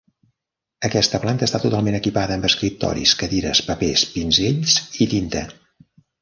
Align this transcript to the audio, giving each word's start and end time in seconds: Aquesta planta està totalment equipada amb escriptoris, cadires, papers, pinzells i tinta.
Aquesta 0.87 1.19
planta 1.25 1.45
està 1.47 1.59
totalment 1.65 1.97
equipada 1.99 2.37
amb 2.37 2.47
escriptoris, 2.49 3.13
cadires, 3.21 3.61
papers, 3.69 4.07
pinzells 4.17 4.81
i 5.07 5.11
tinta. 5.15 5.45